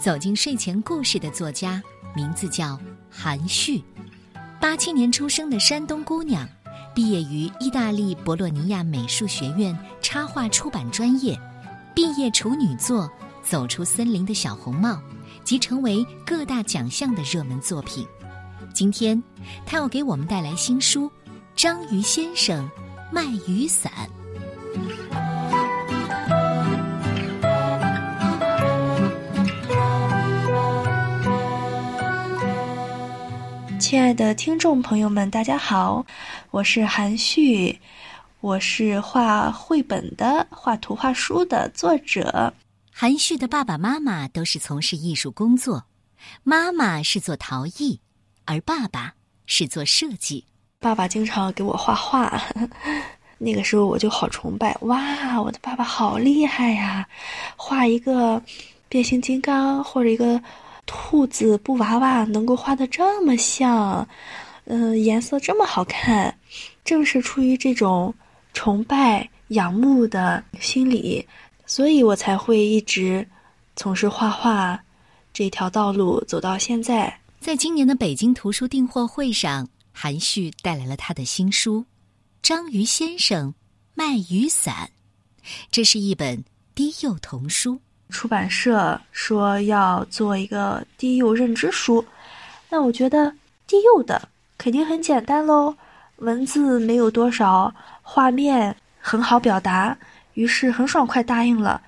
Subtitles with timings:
[0.00, 1.82] 走进睡前故事的作家，
[2.16, 2.78] 名字叫
[3.10, 3.82] 韩旭，
[4.60, 6.48] 八七年出生的山东姑娘，
[6.94, 11.38] 毕业于意大利博洛尼亚美术学院插画出版专业，
[11.94, 13.04] 毕业处女作
[13.42, 14.92] 《走出森林的小红帽》，
[15.44, 18.06] 即成为各大奖项的热门作品。
[18.72, 19.22] 今天，
[19.66, 21.06] 他要给我们带来新书
[21.56, 22.68] 《章鱼先生
[23.10, 23.92] 卖雨伞》。
[33.88, 36.04] 亲爱的听众朋友们，大家好，
[36.50, 37.80] 我是韩旭，
[38.42, 42.52] 我是画绘本的、画图画书的作者。
[42.92, 45.86] 韩旭的爸爸妈妈都是从事艺术工作，
[46.42, 47.98] 妈妈是做陶艺，
[48.44, 49.14] 而爸爸
[49.46, 50.44] 是做设计。
[50.80, 52.42] 爸爸经常给我画画，
[53.40, 57.08] 那个时候我就好崇拜，哇，我的爸爸好厉害呀！
[57.56, 58.42] 画一个
[58.86, 60.38] 变形金刚或者一个。
[60.90, 64.08] 兔子布娃娃能够画的这么像，
[64.64, 66.34] 嗯，颜色这么好看，
[66.82, 68.12] 正是出于这种
[68.54, 71.24] 崇拜、仰慕的心理，
[71.66, 73.28] 所以我才会一直
[73.76, 74.82] 从事画画
[75.30, 77.20] 这条道路走到现在。
[77.38, 81.80] 在今年的北京图书订货会上，韩旭带来了他的新书
[82.42, 83.54] 《章鱼先生
[83.94, 84.90] 卖雨伞》，
[85.70, 86.42] 这是一本
[86.74, 87.78] 低幼童书。
[88.10, 92.04] 出版社说要做一个低幼认知书，
[92.70, 93.32] 那我觉得
[93.66, 95.74] 低幼的肯定很简单喽，
[96.16, 99.96] 文字没有多少，画面很好表达，
[100.34, 101.80] 于是很爽快答应了。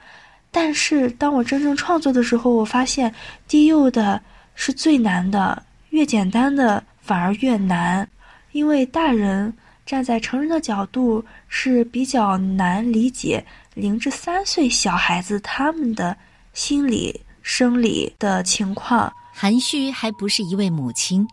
[0.53, 3.13] 但是当我真正创作的时候，我发现
[3.49, 4.21] 低幼的
[4.55, 8.07] 是最难的，越简单的反而越难，
[8.53, 9.53] 因为大人
[9.87, 13.45] 站在成人的角度是比较难理解。
[13.75, 16.17] 零至三岁小孩子他们的
[16.53, 21.27] 心理生理的情况，韩旭还不是一位母亲，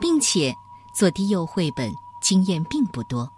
[0.00, 0.52] 并且
[0.94, 1.90] 做低幼绘本
[2.20, 3.30] 经验并不多。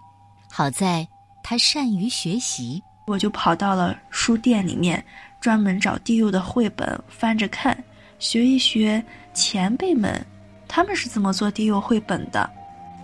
[0.50, 1.06] 好在
[1.43, 5.05] 他善于学习，我就跑到了书店里面，
[5.41, 7.77] 专门找低幼的绘本翻着看，
[8.19, 10.25] 学一学前辈们
[10.67, 12.49] 他们是怎么做低幼绘本的。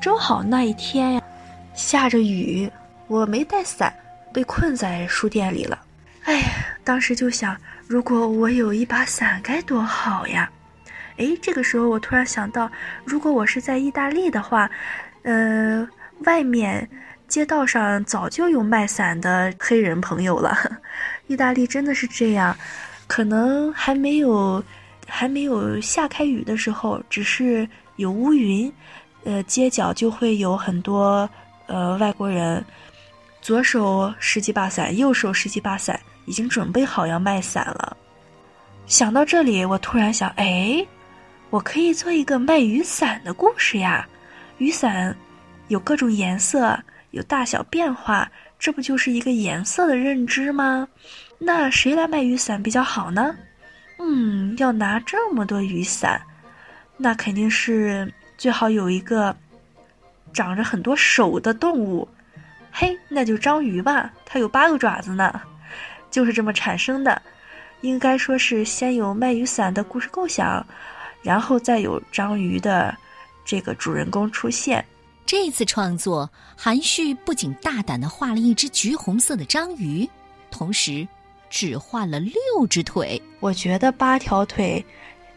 [0.00, 1.22] 正好那一天呀，
[1.74, 2.68] 下着雨，
[3.06, 3.94] 我没带伞。
[4.32, 5.78] 被困在书店里了，
[6.24, 6.48] 哎呀，
[6.82, 7.56] 当时就想，
[7.86, 10.50] 如果我有一把伞该多好呀！
[11.18, 12.70] 哎，这个时候我突然想到，
[13.04, 14.68] 如果我是在意大利的话，
[15.22, 15.86] 呃，
[16.24, 16.88] 外面
[17.28, 20.56] 街道上早就有卖伞的黑人朋友了。
[21.28, 22.56] 意大利真的是这样，
[23.06, 24.62] 可能还没有
[25.06, 28.72] 还没有下开雨的时候，只是有乌云，
[29.24, 31.28] 呃，街角就会有很多
[31.66, 32.64] 呃外国人。
[33.42, 37.96] 左手拾几把伞，右手拾几把伞，已经准备好要卖伞了。
[38.86, 40.86] 想到这里，我突然想，哎，
[41.50, 44.06] 我可以做一个卖雨伞的故事呀！
[44.58, 45.14] 雨伞
[45.66, 46.78] 有各种颜色，
[47.10, 50.86] 有大小变化，这不就是一个颜色的认知吗？
[51.38, 53.34] 那谁来卖雨伞比较好呢？
[53.98, 56.20] 嗯，要拿这么多雨伞，
[56.96, 59.34] 那肯定是最好有一个
[60.32, 62.08] 长着很多手的动物。
[62.74, 65.40] 嘿，那就章鱼吧，它有八个爪子呢，
[66.10, 67.20] 就是这么产生的。
[67.82, 70.64] 应该说是先有卖雨伞的故事构想，
[71.20, 72.96] 然后再有章鱼的
[73.44, 74.82] 这个主人公出现。
[75.26, 80.08] 这次创作，韩旭不仅大胆地画了一只橘红色的章鱼，
[80.50, 81.06] 同时
[81.50, 83.20] 只画了六只腿。
[83.38, 84.84] 我觉得八条腿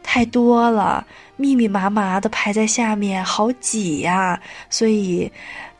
[0.01, 5.29] 太多了，密密麻麻的排在下面，好挤呀，所以。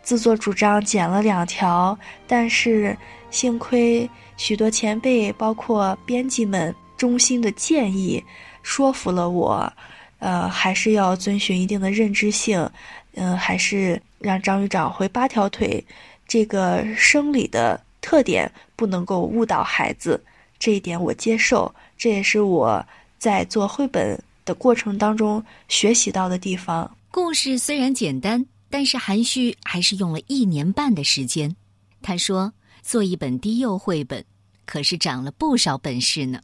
[0.06, 2.96] 自作主张剪了两条，但是
[3.32, 4.08] 幸亏
[4.38, 8.24] 许多前辈，包括编辑们衷心的建议，
[8.62, 9.74] 说服了我，
[10.20, 12.70] 呃，还是要遵循一定的认知性，
[13.16, 15.84] 嗯，还是让章鱼长回八条腿，
[16.28, 20.24] 这个生理的特点不能够误导孩子，
[20.60, 22.86] 这一点我接受，这也是我
[23.18, 26.96] 在做绘本的过程当中学习到的地方。
[27.10, 28.46] 故事虽然简单。
[28.78, 31.56] 但是韩旭还是用了一年半的时间。
[32.02, 32.52] 他说
[32.84, 34.26] ：“做一本低幼绘本，
[34.66, 36.42] 可是长了不少本事呢。”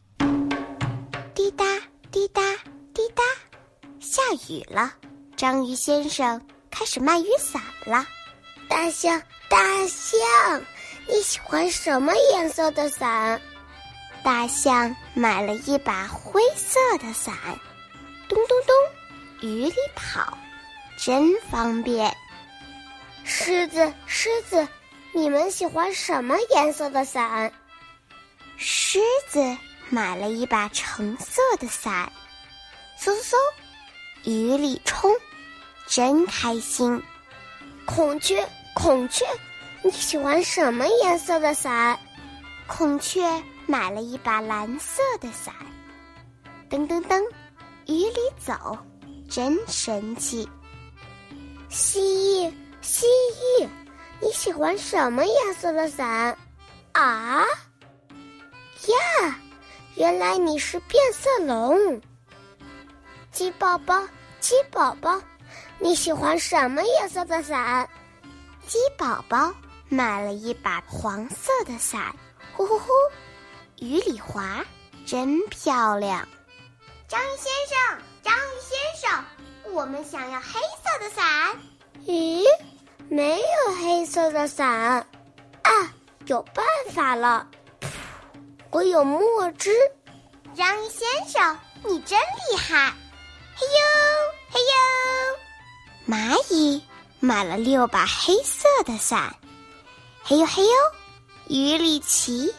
[1.36, 1.62] 滴答
[2.10, 2.40] 滴答
[2.94, 3.22] 滴答，
[4.00, 4.94] 下雨了。
[5.36, 6.40] 章鱼先生
[6.70, 8.06] 开始卖雨伞了。
[8.66, 9.20] 大象，
[9.50, 10.18] 大象，
[11.06, 13.38] 你喜欢什么颜色的伞？
[14.24, 17.36] 大象买了一把灰色的伞。
[18.26, 20.38] 咚咚咚，雨里跑，
[20.96, 22.10] 真方便。
[23.24, 24.66] 狮子，狮子，
[25.12, 27.52] 你们喜欢什么颜色的伞？
[28.56, 28.98] 狮
[29.28, 29.56] 子
[29.88, 32.10] 买了一把橙色的伞，
[33.00, 33.36] 嗖嗖嗖，
[34.24, 35.10] 雨里冲，
[35.86, 37.02] 真开心。
[37.84, 39.24] 孔雀，孔雀，
[39.82, 41.98] 你喜欢什么颜色的伞？
[42.66, 45.54] 孔雀买了一把蓝色的伞。
[46.70, 47.20] 噔噔噔，
[47.86, 48.78] 雨里走，
[49.28, 50.48] 真神气。
[51.68, 53.68] 蜥蜴，蜥蜴，
[54.20, 56.36] 你喜欢什么颜色的伞？
[56.92, 57.44] 啊？
[58.88, 59.40] 呀，
[59.94, 62.00] 原来你是变色龙。
[63.30, 64.06] 鸡宝宝，
[64.40, 65.20] 鸡宝宝。
[65.78, 67.88] 你喜欢什么颜色的伞？
[68.66, 69.54] 鸡宝宝
[69.88, 72.14] 买了一把黄色的伞，
[72.52, 72.88] 呼呼呼，
[73.78, 74.64] 雨里滑，
[75.06, 76.26] 真漂亮。
[77.06, 79.24] 章鱼先生，章鱼先生，
[79.72, 81.24] 我们想要黑色的伞。
[82.06, 82.44] 咦，
[83.08, 84.68] 没有黑色的伞。
[85.62, 85.70] 啊，
[86.26, 87.46] 有办法了，
[88.70, 89.70] 我有墨汁。
[90.54, 92.92] 章鱼先生，你真厉害！
[93.54, 93.74] 嘿呦，
[94.50, 96.14] 嘿呦。
[96.14, 96.82] 蚂蚁
[97.20, 99.34] 买了六把黑色的伞，
[100.22, 100.70] 嘿呦嘿呦，
[101.48, 102.52] 雨里骑，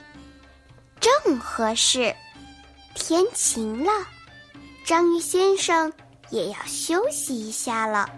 [0.99, 2.15] 正合适。
[2.95, 3.91] 天晴了，
[4.85, 5.91] 章鱼先生
[6.29, 8.09] 也要休息一下了。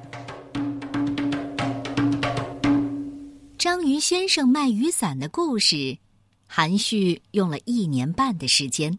[3.66, 5.98] 章鱼先生卖雨伞的故事，
[6.46, 8.96] 韩旭用了一年半的时间，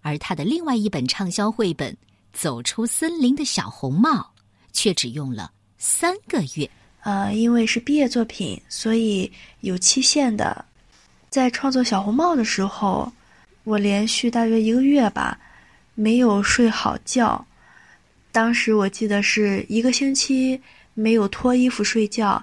[0.00, 1.92] 而他的另外一本畅销绘本
[2.32, 4.12] 《走出森林的小红帽》。
[4.72, 9.28] 却只用了三个月，呃，因为是毕业作品，所以
[9.62, 10.64] 有期限的。
[11.28, 13.12] 在创作小红帽的时候，
[13.64, 15.36] 我连续大约一个月吧，
[15.96, 17.44] 没有睡好觉。
[18.30, 20.62] 当时我记得是一个星期
[20.94, 22.40] 没有脱衣服睡觉，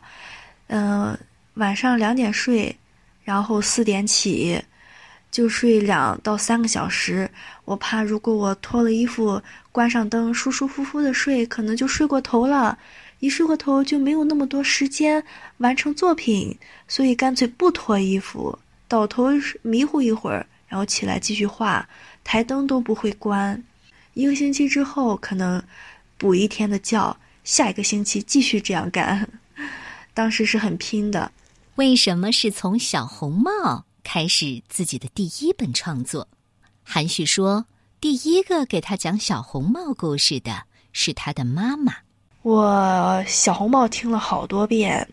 [0.74, 1.18] 嗯，
[1.56, 2.74] 晚上两点睡，
[3.26, 4.64] 然后四点起。
[5.30, 7.30] 就睡两到三个小时，
[7.64, 9.42] 我怕如果我脱了衣服，
[9.72, 12.78] 关上灯，舒舒服服的睡，可能就睡过头了。
[13.20, 15.24] 一睡过头就没有那么多时间
[15.60, 16.58] 完成作品，
[16.88, 18.58] 所以干脆不脱衣服，
[18.90, 19.30] 倒头
[19.62, 21.88] 迷糊一会儿，然后起来继续画，
[22.26, 23.64] 台灯都不会关。
[24.14, 25.64] 一个星期之后，可能
[26.18, 27.16] 补一天的觉，
[27.46, 29.41] 下一个星期继续这样干。
[30.14, 31.32] 当时是很拼的。
[31.76, 33.86] 为什么是从小红帽？
[34.04, 36.28] 开始自己的第一本创作，
[36.84, 37.66] 韩旭说
[38.02, 41.94] ：“第一个给他讲小红帽故事的是他的妈妈。
[42.42, 45.08] 我小红帽听了好多遍，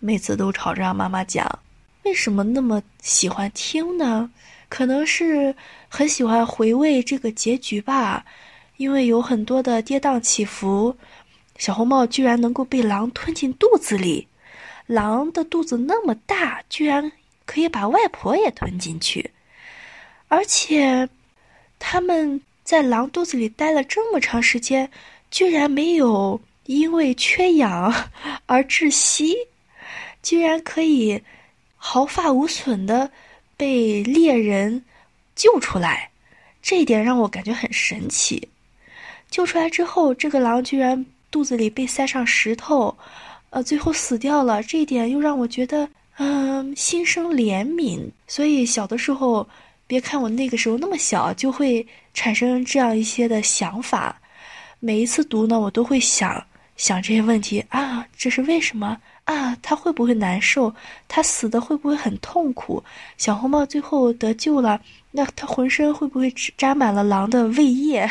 [0.00, 1.48] 每次都吵着让妈妈讲。
[2.02, 4.28] 为什么那么喜欢听呢？
[4.68, 5.54] 可能是
[5.88, 8.24] 很喜欢回味这个结局吧，
[8.78, 10.94] 因为有很多的跌宕起伏。
[11.56, 14.26] 小红帽居然能够被狼吞进肚子里，
[14.86, 17.10] 狼的肚子那么大，居然……”
[17.46, 19.30] 可以把外婆也吞进去，
[20.28, 21.06] 而且
[21.78, 24.90] 他们在狼肚子里待了这么长时间，
[25.30, 27.92] 居然没有因为缺氧
[28.46, 29.36] 而窒息，
[30.22, 31.22] 居然可以
[31.76, 33.10] 毫发无损的
[33.58, 34.82] 被猎人
[35.36, 36.10] 救出来，
[36.62, 38.48] 这一点让我感觉很神奇。
[39.30, 42.96] 救出来之后，这个狼居然肚子里被塞上石头，
[43.54, 45.88] 呃，最后死掉了，这一点又让我觉得。
[46.16, 49.48] 嗯，心生怜悯，所以小的时候，
[49.86, 54.20] 别看我那个时候那么小，就会产生这样一些的想法。
[54.80, 56.44] 每一次读呢，我都会想
[56.76, 59.56] 想这些问题啊，这是为什么啊？
[59.62, 60.72] 他会不会难受？
[61.08, 62.82] 他死的会不会很痛苦？
[63.18, 64.80] 小红帽最后得救了，
[65.12, 68.08] 那他浑身会不会沾满了狼的胃液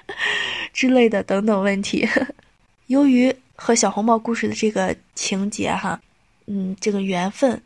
[0.72, 2.06] 之类的等等问题？
[2.88, 5.98] 由于和小红帽故事的这个情节哈。
[6.46, 7.60] 嗯，这个缘分，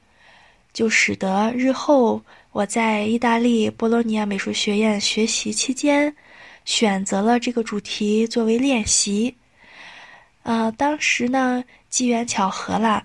[0.73, 6.15] 就使得日后我在意大利波罗尼亚美术学院学习期间，
[6.65, 9.35] 选择了这个主题作为练习。
[10.43, 13.05] 啊，当时呢，机缘巧合啦，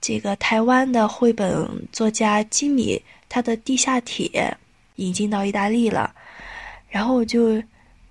[0.00, 4.56] 这个台湾的绘本作家金米他的《地下铁》
[4.96, 6.14] 引进到意大利了，
[6.88, 7.60] 然后我就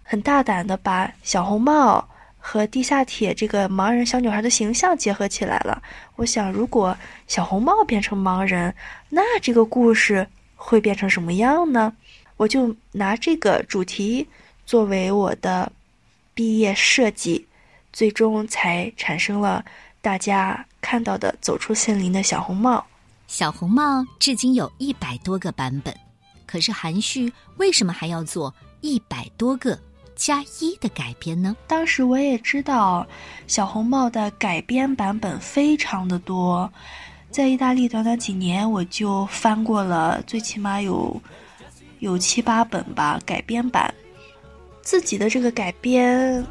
[0.04, 2.06] 很大胆的把小红帽。
[2.50, 5.84] 和地下铁这个盲人小女孩的形象结合起来了。
[6.16, 8.74] 我想，如果小红帽变成盲人，
[9.10, 10.26] 那这个故事
[10.56, 11.92] 会变成什么样呢？
[12.38, 14.26] 我就拿这个主题
[14.66, 15.70] 作为我的
[16.34, 17.46] 毕业设计，
[17.92, 19.66] 最终才产生了
[20.02, 22.86] 大家看到的走出森林的小红帽。
[23.28, 25.94] 小红帽至今有一百多个版本，
[26.46, 29.78] 可是韩旭为什么还要做一百多个？
[30.18, 31.56] 加一的改编呢？
[31.68, 33.08] 当时我也知道，
[33.46, 36.70] 小红帽的改编版本非常的多，
[37.30, 41.22] 在意大利短短几年，我就翻过了最起码有
[42.00, 43.94] 有七八本吧改编版。
[44.82, 46.46] 自己的这个改编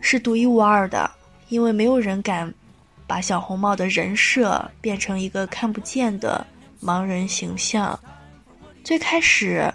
[0.00, 1.10] 是独一无二的，
[1.48, 2.52] 因为没有人敢
[3.06, 6.44] 把小红帽的人设变成一个看不见的
[6.82, 7.98] 盲人形象。
[8.82, 9.72] 最开始，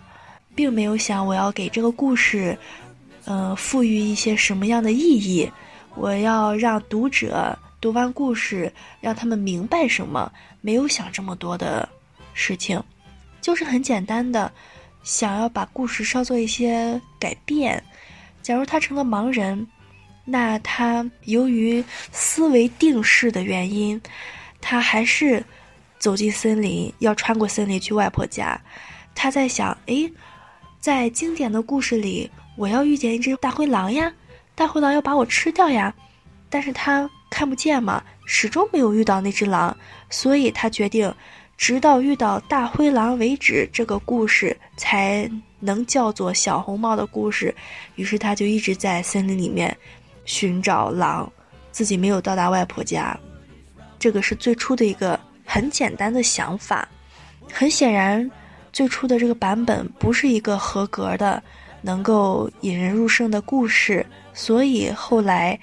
[0.54, 2.58] 并没有想我要给这个故事，
[3.26, 5.52] 嗯，赋予一些什么样的意义。
[5.96, 10.32] 我要让读者读完故事，让他们明白什么？
[10.62, 11.88] 没有想这么多的
[12.34, 12.82] 事情，
[13.42, 14.52] 就是很简单的，
[15.04, 17.84] 想要把故事稍做一些改变。
[18.42, 19.68] 假如他成了盲人，
[20.24, 24.02] 那他由于思维定势的原因，
[24.62, 25.44] 他还是
[26.00, 28.60] 走进森林，要穿过森林去外婆家。
[29.14, 30.10] 他在想：哎，
[30.80, 32.30] 在经典的故事里，
[32.62, 34.14] 我要遇见一只大灰狼呀。
[34.54, 35.92] 大灰狼要把我吃掉呀，
[36.48, 39.76] 但是他看不见嘛，始终没有遇到那只狼，
[40.12, 41.12] 所以他决定，
[41.58, 45.28] 直到遇到大灰狼为止，这个故事才
[45.60, 47.54] 能叫做小红帽的故事。
[47.96, 49.76] 于是他就一直在森林里面
[50.26, 51.28] 寻找狼，
[51.72, 53.20] 自己没有到达外婆家。
[53.98, 56.88] 这个是最初的一个很简单的想法。
[57.52, 58.30] 很显然，
[58.72, 61.42] 最初的这个版本不是一个合格的。
[61.82, 65.60] 能够引人入胜的故事，所以后来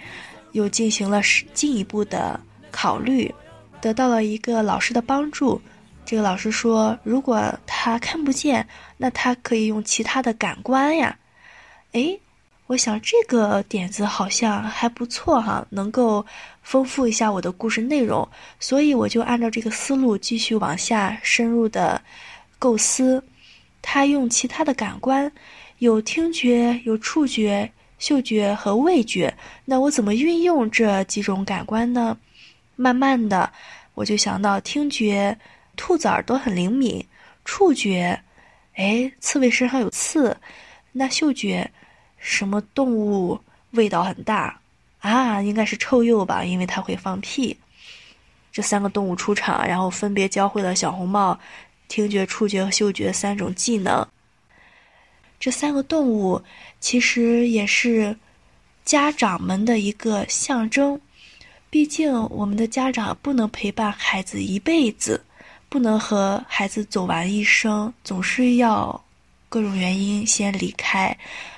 [0.52, 1.20] 又进行了
[1.54, 2.38] 进一步的
[2.70, 3.32] 考虑，
[3.80, 5.60] 得到了一个老师的帮助。
[6.04, 11.16] 这个老师说，如果他看不见，那他可以用其他的感官呀。
[11.92, 12.18] 诶，
[12.66, 16.24] 我想这个点子好像还不错哈，能够
[16.62, 18.26] 丰富一下我的故事内容，
[18.58, 22.00] 所以我就按照这个思路继续往下深入的
[22.58, 23.22] 构思。
[23.82, 25.30] 他用其他的感官。
[25.78, 29.32] 有听觉、有触觉、嗅觉和味觉，
[29.64, 32.16] 那我怎么运用这几种感官呢？
[32.74, 33.52] 慢慢的，
[33.94, 35.36] 我就想到听觉，
[35.76, 37.00] 兔子耳朵很灵敏；
[37.44, 38.20] 触觉，
[38.74, 40.34] 哎，刺猬身上有刺；
[40.90, 41.70] 那嗅觉，
[42.18, 43.40] 什么动物
[43.72, 44.60] 味道很大
[44.98, 45.40] 啊？
[45.42, 47.56] 应该是臭鼬吧，因为它会放屁。
[48.50, 51.38] 这三个动物出场，然后分别教会了小红帽
[51.86, 54.04] 听觉、触觉和嗅觉三种技能。
[55.40, 56.42] 这三个动物
[56.80, 58.16] 其实也是
[58.84, 61.00] 家长们的一个象征，
[61.70, 65.22] 毕竟我们的家长不能陪伴孩子一辈子，
[65.68, 69.00] 不能和孩子走完一生，总是要
[69.48, 71.16] 各种原因先离开。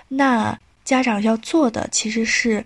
[0.08, 2.64] 那家长要做的其实是，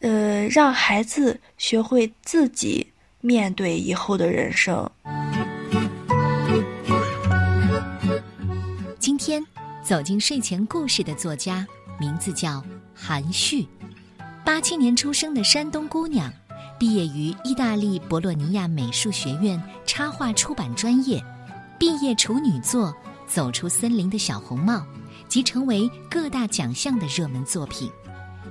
[0.00, 2.86] 呃，让孩子学会自己
[3.20, 4.90] 面对以后的人生。
[8.98, 9.42] 今天。
[9.92, 11.66] 走进睡前故事的作家
[12.00, 13.68] 名字叫韩旭，
[14.42, 16.32] 八七年出生的山东姑娘，
[16.78, 21.22] 毕业于意大利博洛尼亚美术学院插画出版专业，
[21.78, 22.88] 毕业处女作
[23.26, 24.76] 《走出森林的小红帽》
[25.28, 27.92] 即成为各大奖项的热门作品。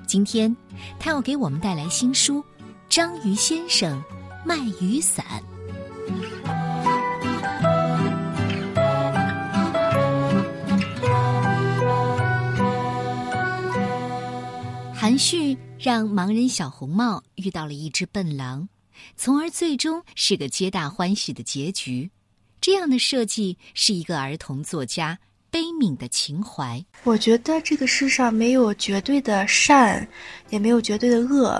[0.06, 0.56] 今天，
[1.00, 2.38] 他要给我们带来新书
[2.88, 4.00] 《章鱼先生
[4.46, 5.26] 卖雨伞》。
[15.02, 18.70] 韩旭让盲人小红帽遇到了一只笨狼，
[19.16, 22.08] 从而最终是个皆大欢喜的结局。
[22.62, 25.18] 这样的设计是一个儿童作家
[25.50, 26.86] 悲悯的情怀。
[27.04, 30.08] 我觉得这个世上没有绝对的善，
[30.52, 31.60] 也没有绝对的恶，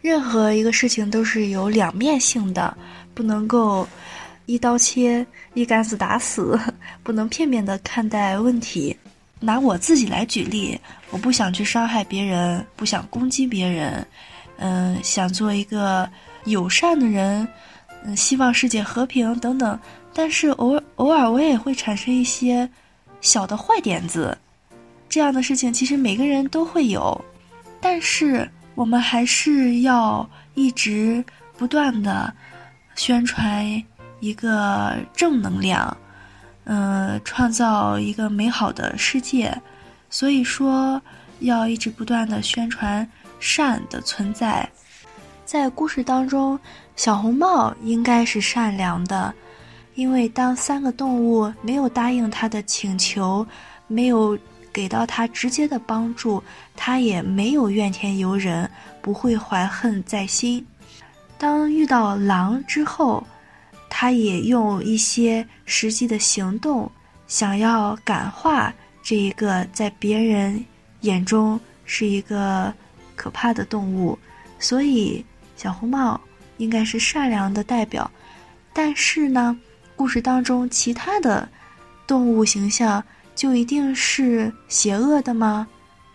[0.00, 2.76] 任何一个事情都是有两面性的，
[3.14, 3.86] 不能够
[4.46, 6.58] 一刀切、一竿子打死，
[7.04, 8.96] 不能片面的看待问题。
[9.40, 10.78] 拿我自己来举例，
[11.10, 14.06] 我不想去伤害别人，不想攻击别人，
[14.58, 16.08] 嗯，想做一个
[16.44, 17.48] 友善的人，
[18.04, 19.78] 嗯，希望世界和平等等。
[20.12, 22.68] 但是偶尔偶尔我也会产生一些
[23.20, 24.36] 小的坏点子，
[25.08, 27.18] 这样的事情其实每个人都会有，
[27.80, 31.24] 但是我们还是要一直
[31.56, 32.32] 不断的
[32.94, 33.64] 宣传
[34.20, 35.96] 一个正能量。
[36.64, 39.52] 嗯，创造一个美好的世界，
[40.08, 41.00] 所以说
[41.40, 43.08] 要一直不断的宣传
[43.40, 44.68] 善的存在。
[45.44, 46.56] 在故事当中，
[46.94, 49.34] 小红帽应该是善良的，
[49.94, 53.44] 因为当三个动物没有答应他的请求，
[53.88, 54.38] 没有
[54.72, 56.40] 给到他直接的帮助，
[56.76, 60.64] 他也没有怨天尤人，不会怀恨在心。
[61.36, 63.26] 当遇到狼之后。
[63.90, 66.90] 他也用一些实际的行动，
[67.26, 70.64] 想要感化这一个在别人
[71.00, 72.72] 眼中是一个
[73.16, 74.18] 可怕的动物，
[74.58, 75.22] 所以
[75.56, 76.18] 小红帽
[76.56, 78.10] 应该是善良的代表。
[78.72, 79.58] 但是呢，
[79.96, 81.46] 故事当中其他的
[82.06, 83.02] 动物形象
[83.34, 85.66] 就一定是邪恶的吗？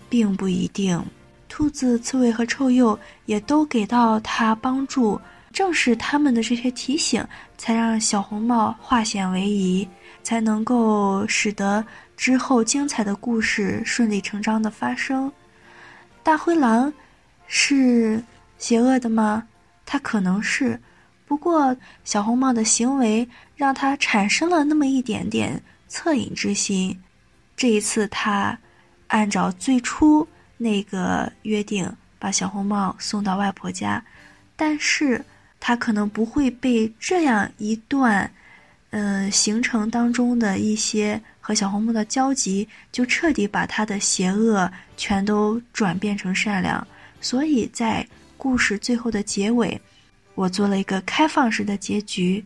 [0.09, 1.03] 并不一定。
[1.49, 5.19] 兔子、刺猬和臭鼬也都给到他帮助，
[5.55, 7.25] 正是他们的这些提醒，
[7.57, 9.87] 才让小红帽化险为夷，
[10.21, 11.83] 才能够使得
[12.17, 15.31] 之后精彩的故事顺理成章的发生。
[16.23, 16.91] 大灰狼
[17.47, 18.21] 是
[18.57, 19.47] 邪恶的吗？
[19.85, 20.77] 他可能是，
[21.25, 26.99] 不过小红帽的行为让他产生了那么一点点恻隐之心。
[27.55, 28.57] 这一次，他
[29.07, 34.03] 按照最初那个约定，把小红帽送到外婆家，
[34.57, 35.23] 但是
[35.67, 38.31] 他可能不会被这样一段，
[38.91, 46.87] 嗯，行程当中的一些和小红帽的交集，就彻底把他的邪恶全都转变成善良。
[47.19, 48.07] 所以在
[48.37, 49.81] 故事最后的结尾，
[50.35, 52.45] 我做了一个开放式的结局，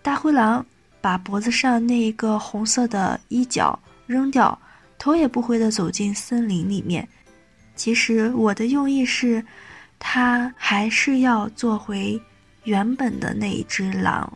[0.00, 0.64] 大灰狼
[0.98, 3.78] 把脖子上那一个红色的衣角。
[4.06, 4.58] 扔掉，
[4.98, 7.06] 头也不回地走进森林里面。
[7.76, 9.44] 其实我的用意是，
[9.98, 12.18] 他还是要做回
[12.64, 14.30] 原本的那一只狼，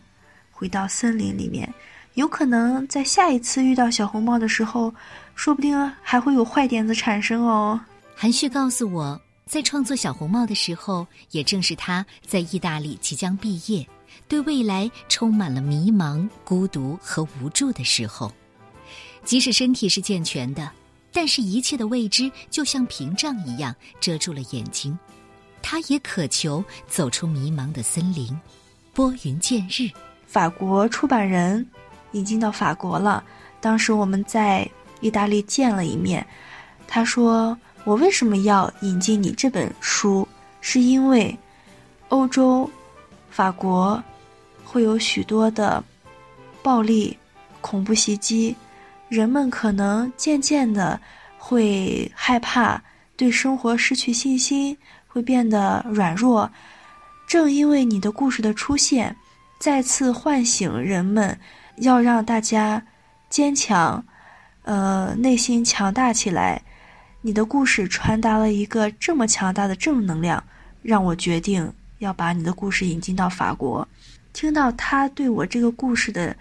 [0.50, 1.72] 回到森林里面。
[2.14, 4.94] 有可能在下一次遇到小红帽的时候，
[5.34, 7.80] 说不定还会有坏点子产生哦。
[8.14, 13.84] 韩旭告诉我，在创作小红帽的时候，也正是他在意大利即将毕业，
[14.28, 18.32] 对未来充满了迷茫、孤独和无助的时候。
[19.24, 20.70] 即使身体是健全的，
[21.10, 24.96] 但是一切的未知就像屏障一样遮住了眼睛。
[25.66, 28.38] 他也渴求走出迷茫的森林，
[28.92, 29.88] 拨云见日。
[30.26, 31.66] 法国出版人
[32.12, 33.24] 引进到法国了，
[33.62, 34.68] 当时我们在
[35.00, 36.24] 意大利见了一面。
[36.86, 40.28] 他说：“我为什么要引进你这本书？
[40.60, 41.34] 是因为
[42.10, 42.70] 欧洲、
[43.30, 44.00] 法国
[44.66, 45.82] 会有许多的
[46.62, 47.16] 暴力、
[47.62, 48.54] 恐怖袭击。”
[49.08, 51.00] 人们可能渐渐的
[51.38, 52.82] 会害怕，
[53.16, 54.76] 对生活失去信心，
[55.14, 56.50] 会变得软弱。
[57.28, 59.14] 正因为你的故事的出现，
[59.60, 61.38] 再次唤醒人们，
[61.76, 62.84] 要让大家
[63.30, 64.04] 坚强，
[64.64, 66.60] 呃，内心强大起来。
[67.20, 70.42] 你的故事传达了一个这么强大的正能量，
[70.82, 73.86] 让我决定要把你的故事引进到法国。
[74.32, 76.36] 听到他对我这个故事的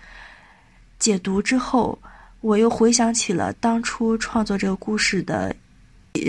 [0.97, 1.95] 解读之后。
[2.41, 5.55] 我又回想起了当初创作这个故事的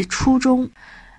[0.09, 0.71] 初衷，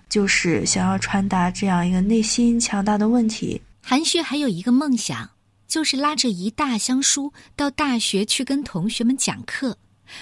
[0.10, 3.62] 就是想要传达这样一个内心强大的问题。
[3.82, 5.30] 韩旭还有一个梦想，
[5.68, 9.78] 就是拉着一大箱书到大学去跟同学们讲课，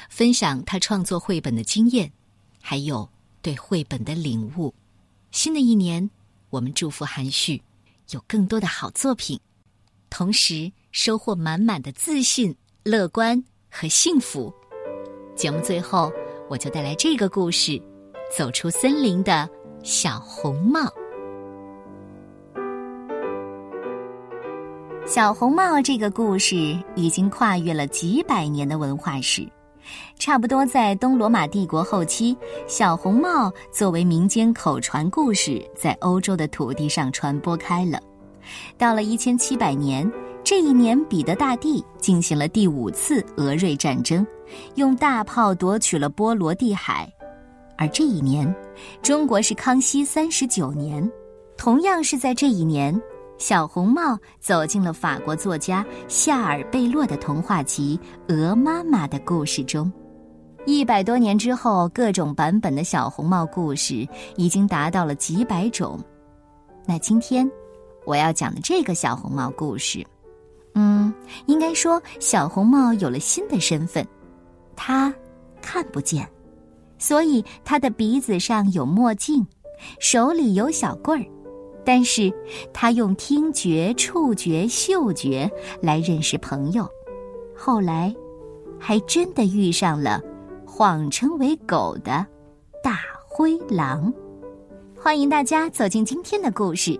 [0.09, 2.11] 分享他创作绘本的经验，
[2.59, 3.07] 还有
[3.41, 4.73] 对绘本的领悟。
[5.31, 6.09] 新的一年，
[6.49, 7.61] 我们祝福韩旭
[8.11, 9.39] 有更多的好作品，
[10.09, 14.53] 同时收获满满的自信、乐观和幸福。
[15.35, 16.11] 节目最后，
[16.49, 17.81] 我就带来这个故事：
[18.37, 19.49] 走出森林的
[19.83, 20.79] 小红帽。
[25.05, 26.55] 小红帽这个故事
[26.95, 29.45] 已经跨越了几百年的文化史，
[30.17, 37.99] 差不多在东罗马帝国后期，小红帽作为民间口传故事，在欧洲的土地上传播开了。
[38.77, 40.09] 到了一千七百年。
[40.45, 44.27] 这一年，彼得大帝进行了第五次俄瑞战争，
[44.75, 47.09] 用大炮夺取了波罗的海。
[47.83, 48.55] 而这一年，
[49.01, 51.11] 中国是康熙三十九年，
[51.57, 52.97] 同样是在这一年，
[53.37, 57.99] 小红帽走进了法国作家夏尔贝洛的童话集
[58.33, 59.91] 《鹅妈妈的故事》中。
[60.65, 65.99] 一百多年之后，各种版本的小红帽故事已经达到了几百种。
[66.85, 67.51] 那今天，
[68.05, 70.01] 我要讲的这个小红帽故事。
[70.73, 71.13] 嗯，
[71.47, 74.07] 应该说小红帽有了新的身份，
[74.73, 75.13] 她
[75.61, 76.25] 看不见，
[77.03, 79.45] 所以它的鼻子上有墨镜，
[79.99, 81.25] 手里有小棍儿，
[81.83, 82.31] 但是
[82.71, 86.87] 它用听觉、触觉、嗅觉来认识朋友。
[87.53, 88.15] 后来，
[88.79, 90.21] 还真的遇上了
[90.65, 92.25] 谎称为狗的
[92.81, 94.11] 大灰狼。
[94.97, 96.97] 欢迎大家走进今天的故事，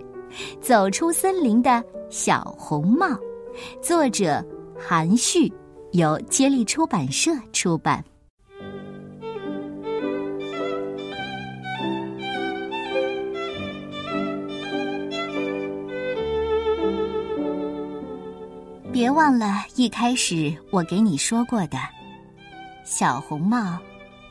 [0.60, 3.08] 走出森林的小红帽。
[3.82, 4.46] 作者
[4.78, 5.50] 韩旭，
[5.94, 8.04] 由接力出版社出版。
[18.93, 21.79] 别忘了一开始我给你说过的，
[22.84, 23.79] 小红帽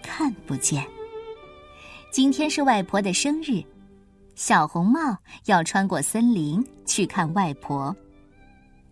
[0.05, 0.87] 看不见。
[2.13, 3.61] 今天是外婆的生日，
[4.37, 7.95] 小红帽要穿过森林去看外婆。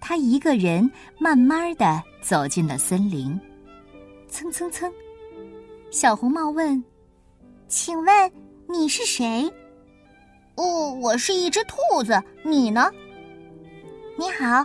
[0.01, 3.41] 他一个人慢慢的走进了森林，
[4.27, 4.93] 蹭蹭蹭，
[5.93, 6.83] 小红帽问
[7.69, 8.33] ：“请问
[8.69, 9.49] 你是谁
[10.57, 12.21] ？”“哦，我是一只兔子。
[12.45, 12.91] 你呢
[14.19, 14.65] ？”“你好，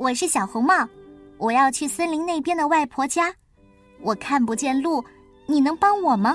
[0.00, 0.88] 我是小红帽，
[1.36, 3.30] 我要去森林那边的外婆家，
[4.00, 5.04] 我看不见路，
[5.44, 6.34] 你能帮我吗？”“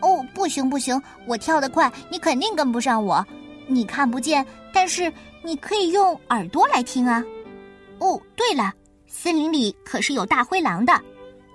[0.00, 3.26] 哦，不行不行，我跳得快，你肯定跟不上我。
[3.66, 5.10] 你看不见，但是
[5.42, 7.24] 你可以用耳朵来听啊。
[8.00, 8.70] 哦，对了，
[9.06, 10.92] 森林里可是有大灰狼的，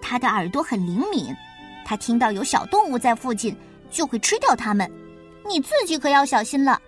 [0.01, 1.27] 它的耳朵很灵敏。”
[1.85, 3.55] 它听到有小动物在附近，
[3.91, 4.91] 就会吃掉它们。
[5.47, 6.81] 你自己可要小心了。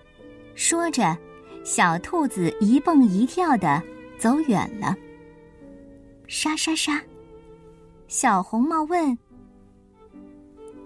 [0.55, 1.15] 说着，
[1.63, 3.79] 小兔子一蹦一跳的
[4.17, 4.95] 走远了。
[6.27, 7.01] 沙沙沙，
[8.07, 9.17] 小红帽问：“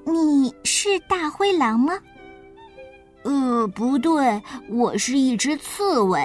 [0.05, 1.93] 你是大灰狼吗
[3.23, 6.21] ？”“呃，不对，我是一只刺猬。”“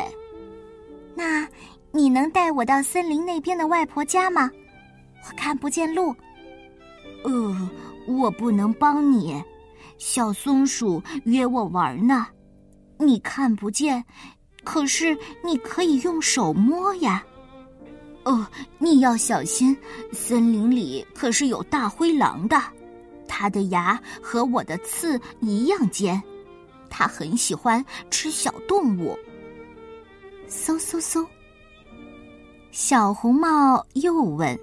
[1.15, 1.47] 那
[1.93, 4.51] 你能带我到森林那边的外婆家吗？
[5.25, 6.15] 我看不见路。”
[7.25, 7.71] 呃，
[8.07, 9.43] 我不能帮你，
[9.97, 12.27] 小松鼠约我玩呢。
[12.99, 14.05] 你看不见，
[14.65, 17.25] 可是你可以用手摸呀。
[18.25, 18.47] 哦，
[18.79, 19.77] 你要小心，
[20.13, 22.61] 森林里可是有大灰狼的，
[23.29, 26.21] 它的牙和我的刺一样尖，
[26.89, 29.19] 它很喜欢吃小动物。
[30.49, 31.27] 嗖嗖嗖，
[32.71, 34.59] 小红帽又问：“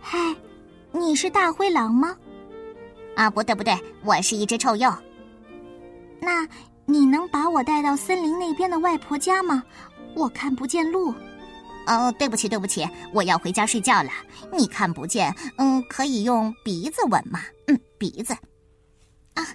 [0.00, 0.34] 嗨。”
[0.92, 2.16] 你是大灰狼吗？
[3.14, 3.72] 啊，不对不对，
[4.04, 4.92] 我是一只臭鼬。
[6.20, 6.44] 那
[6.90, 9.62] 你能把我带到森林那边的外婆家吗？
[10.16, 11.14] 我看不见路。
[11.86, 14.10] 哦，对不起对不起，我要回家睡觉了。
[14.52, 17.40] 你看不见，嗯，可以用鼻子闻吗？
[17.68, 18.34] 嗯，鼻子。
[19.34, 19.46] 啊，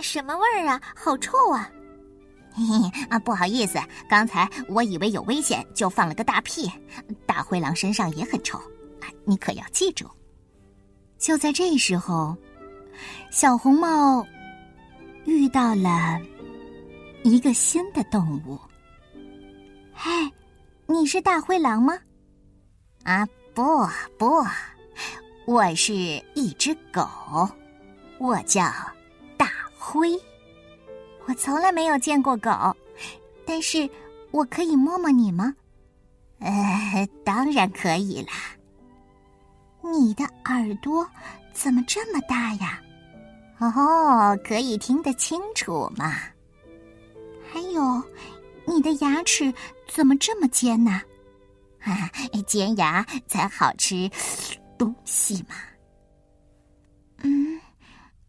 [0.00, 0.80] 什么味儿啊？
[0.94, 1.70] 好臭啊！
[2.52, 6.70] 嘿 嘿啊，不好意思，刚才我以为有危险，就放了个大屁。
[7.26, 8.60] 大灰狼身上也很臭，
[9.24, 10.04] 你可要记住。
[11.18, 12.36] 就在这时候，
[13.30, 14.26] 小红帽
[15.24, 16.18] 遇到了
[17.26, 18.56] 一个新的动物。
[19.92, 20.10] 嗨，
[20.86, 21.98] 你是大灰狼吗？
[23.02, 23.84] 啊，不
[24.16, 24.44] 不，
[25.44, 25.92] 我是
[26.34, 27.04] 一只狗，
[28.18, 28.62] 我叫
[29.36, 30.12] 大灰。
[31.24, 32.48] 我从来没有见过狗，
[33.44, 33.90] 但是
[34.30, 35.52] 我可以摸摸你吗？
[36.38, 38.32] 呃，当然可以啦。
[39.82, 41.04] 你的耳朵
[41.52, 42.80] 怎么这么大呀？
[43.58, 46.14] 哦，可以听得清楚嘛。
[47.76, 48.02] 哟，
[48.66, 49.52] 你的牙齿
[49.86, 51.02] 怎么这么尖呢？
[51.82, 52.10] 啊，
[52.48, 54.10] 尖牙才好吃
[54.78, 55.54] 东西嘛。
[57.18, 57.60] 嗯，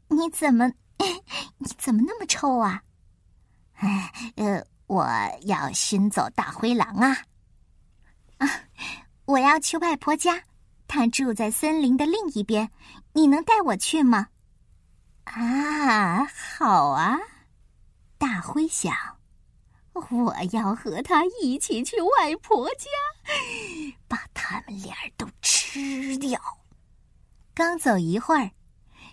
[0.10, 0.68] 你怎么，
[1.58, 2.82] 你怎么那么臭啊？
[3.76, 5.08] 哎，呃，我
[5.44, 7.18] 要熏走大灰狼啊！
[8.40, 8.48] 啊，
[9.26, 10.44] 我要去外婆家。
[10.90, 12.70] 她住在森林的另一边，
[13.14, 14.28] 你能带我去吗？
[15.26, 16.26] 啊，
[16.58, 17.18] 好啊！
[18.18, 18.96] 大灰想，
[20.12, 22.86] 我要和他一起去外婆家，
[24.08, 26.40] 把他们俩都吃掉。
[27.54, 28.52] 刚走一会儿，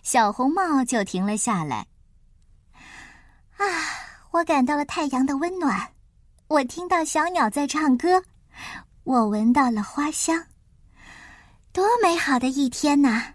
[0.03, 1.87] 小红帽就停了下来。
[3.57, 3.65] 啊，
[4.33, 5.93] 我感到了太阳的温暖，
[6.49, 8.23] 我听到小鸟在唱歌，
[9.05, 10.47] 我闻到了花香。
[11.73, 13.35] 多美好的一天呐！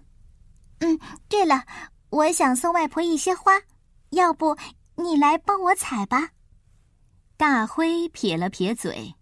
[0.79, 1.65] 嗯，对了，
[2.09, 3.53] 我想送外婆一些花，
[4.11, 4.57] 要不
[4.95, 6.29] 你来帮我采吧？
[7.39, 9.15] 大灰撇了撇嘴：“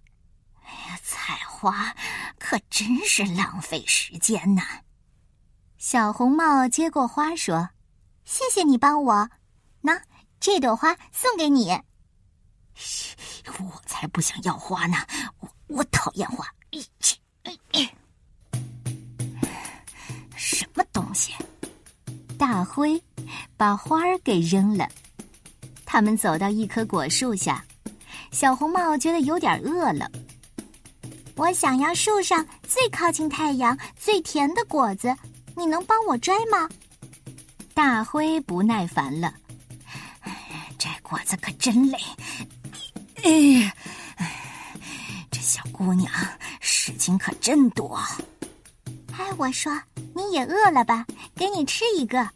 [0.65, 1.95] 哎呀，采花
[2.39, 4.63] 可真是浪费时间呐。”
[5.77, 7.69] 小红帽接过花说
[8.25, 9.29] ：“谢谢你帮我，
[9.81, 10.01] 那
[10.39, 11.79] 这朵花送给你。”
[13.59, 14.97] 我才不想要花呢，
[15.39, 16.43] 我我讨厌花。
[20.35, 21.35] 什么东西？
[22.35, 22.99] 大灰
[23.55, 24.89] 把花儿给扔了。
[25.85, 27.63] 他们走到一棵果树下，
[28.37, 30.07] 小红帽觉得有点饿了。
[31.35, 35.11] 我想要树上最靠近太阳、最甜的果子，
[35.55, 36.69] 你能帮我摘吗？
[37.73, 39.33] 大灰不耐烦了。
[40.77, 41.97] 摘果子可真累。
[43.23, 43.73] 哎，
[45.31, 46.13] 这小姑娘
[46.59, 47.99] 事情可真多。
[49.17, 49.75] 哎，我说。
[50.13, 51.03] 你也饿了吧？
[51.35, 52.29] 给你吃一个。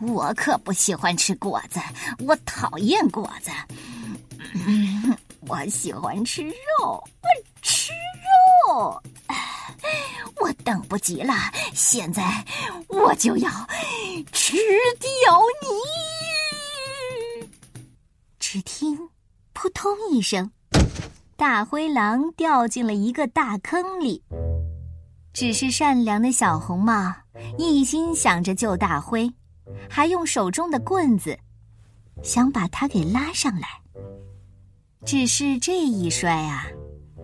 [0.00, 1.78] 我可不喜欢吃果子，
[2.20, 3.50] 我讨厌果子。
[4.52, 7.04] 嗯我喜欢吃肉，
[7.60, 7.92] 吃
[8.68, 9.02] 肉。
[10.40, 11.34] 我等不及了，
[11.74, 12.44] 现在
[12.88, 13.50] 我就要
[14.32, 14.56] 吃
[14.98, 17.48] 掉你！
[18.38, 18.98] 只听
[19.52, 20.50] “扑通”一声，
[21.36, 24.22] 大灰狼掉进了一个大坑里。
[25.32, 27.12] 只是善良的小红帽
[27.58, 29.30] 一心想着救大灰，
[29.90, 31.38] 还用手中的棍子
[32.22, 33.68] 想把他给拉上来。
[35.04, 36.66] 只是这一摔啊，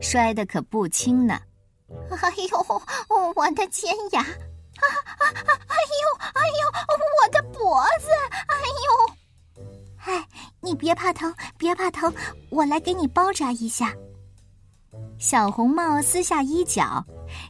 [0.00, 1.40] 摔得可不轻呢！
[2.10, 4.20] 哎呦，我的尖牙！
[4.20, 4.84] 啊
[5.18, 5.50] 啊啊！
[5.66, 6.70] 哎呦，哎呦，
[7.22, 8.08] 我的脖子！
[8.48, 8.54] 哎
[8.86, 9.64] 呦！
[10.04, 10.28] 哎，
[10.60, 12.12] 你别怕疼，别怕疼，
[12.50, 13.94] 我来给你包扎一下。
[15.18, 17.04] 小红帽撕下衣角，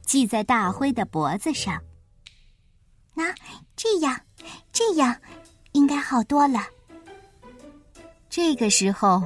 [0.06, 1.80] 系在大灰的脖子上。
[3.14, 3.34] 那
[3.76, 4.18] 这样，
[4.72, 5.14] 这样，
[5.72, 6.60] 应该好多了。
[8.28, 9.22] 这个时候，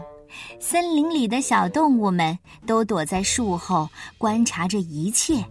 [0.60, 5.44] 森林里的小动物们都躲在树后观察着一切，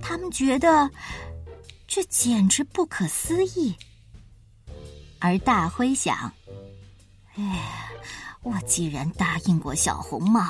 [0.00, 0.90] 他们觉得
[1.86, 3.74] 这简直不可思议。
[5.18, 6.32] 而大灰想
[7.36, 7.90] ：“哎，
[8.42, 10.42] 我既然答应过小红帽。”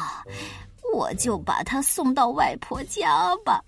[0.92, 3.62] 我就把他送到外婆家吧。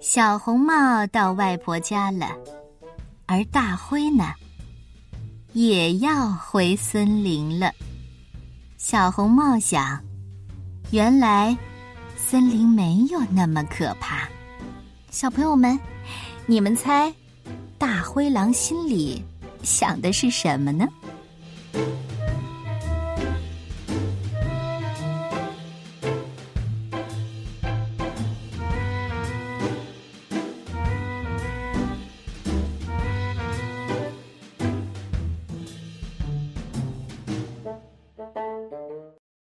[0.00, 2.30] 小红帽到外婆家了，
[3.26, 4.32] 而大灰呢，
[5.54, 7.74] 也要回森林了。
[8.86, 9.98] 小红帽想，
[10.90, 11.56] 原来
[12.18, 14.28] 森林没有那么可怕。
[15.10, 15.80] 小朋友们，
[16.44, 17.10] 你们猜，
[17.78, 19.24] 大灰狼心里
[19.62, 20.86] 想的是什么呢？